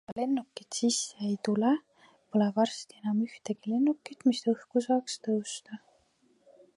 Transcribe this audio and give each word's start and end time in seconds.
Kuna 0.01 0.11
aga 0.13 0.21
lennukid 0.21 0.77
sisse 0.77 1.19
ei 1.27 1.35
tule, 1.47 1.69
pole 2.31 2.47
varsti 2.57 2.97
enam 3.01 3.21
ühtegi 3.27 3.73
lennukit, 3.75 4.27
mis 4.31 4.41
õhku 4.55 4.83
saaks 4.89 5.23
tõusta. 5.29 5.81